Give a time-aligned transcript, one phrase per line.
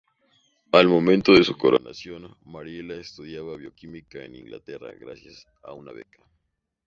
[0.71, 6.23] Al momento de su coronación Mariela estudiaba Bioquímica en Inglaterra gracias a una beca.